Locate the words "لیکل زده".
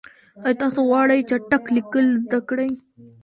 1.75-2.39